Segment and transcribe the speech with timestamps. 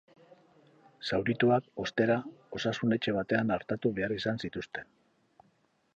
[1.09, 2.17] Zaurituak, ostera,
[2.61, 4.91] osasun etxe batean artatu behar izan zituzten.